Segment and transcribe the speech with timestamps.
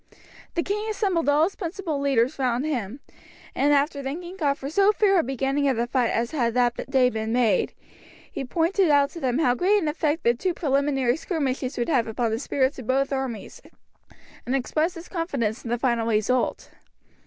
[0.55, 3.01] The king assembled all his principal leaders round him,
[3.53, 6.89] and after thanking God for so fair a beginning of the fight as had that
[6.89, 7.75] day been made,
[8.31, 12.07] he pointed out to them how great an effect the two preliminary skirmishes would have
[12.07, 13.61] upon the spirits of both armies,
[14.43, 16.71] and expressed his confidence in the final result.